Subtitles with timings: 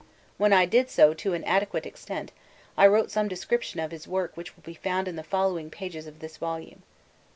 [0.37, 2.31] When I did so to an adequate extent
[2.75, 6.07] I wrote some description of his work which will be found in the following pages
[6.07, 6.81] of this volume.